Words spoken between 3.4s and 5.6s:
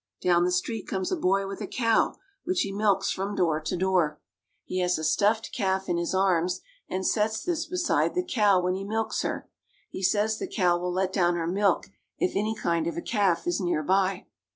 to door. He has a stuffed